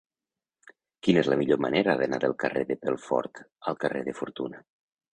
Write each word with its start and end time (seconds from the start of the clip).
Quina 1.07 1.21
és 1.25 1.29
la 1.33 1.37
millor 1.41 1.61
manera 1.67 1.95
d'anar 2.01 2.21
del 2.25 2.35
carrer 2.47 2.67
de 2.73 2.81
Pelfort 2.87 3.47
al 3.71 3.81
carrer 3.87 4.07
de 4.11 4.21
Fortuna? 4.25 4.69